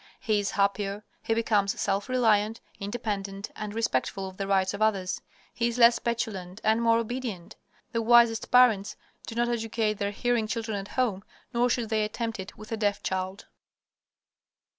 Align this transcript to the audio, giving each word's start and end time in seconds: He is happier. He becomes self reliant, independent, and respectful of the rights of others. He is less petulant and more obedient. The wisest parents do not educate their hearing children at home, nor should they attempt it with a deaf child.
He 0.19 0.39
is 0.39 0.49
happier. 0.49 1.03
He 1.21 1.35
becomes 1.35 1.79
self 1.79 2.09
reliant, 2.09 2.59
independent, 2.79 3.51
and 3.55 3.71
respectful 3.75 4.27
of 4.27 4.37
the 4.37 4.47
rights 4.47 4.73
of 4.73 4.81
others. 4.81 5.21
He 5.53 5.67
is 5.67 5.77
less 5.77 5.99
petulant 5.99 6.59
and 6.63 6.81
more 6.81 6.97
obedient. 6.97 7.55
The 7.91 8.01
wisest 8.01 8.49
parents 8.49 8.95
do 9.27 9.35
not 9.35 9.47
educate 9.47 9.99
their 9.99 10.09
hearing 10.09 10.47
children 10.47 10.75
at 10.79 10.87
home, 10.97 11.23
nor 11.53 11.69
should 11.69 11.89
they 11.89 12.03
attempt 12.03 12.39
it 12.39 12.57
with 12.57 12.71
a 12.71 12.77
deaf 12.77 13.03
child. 13.03 13.45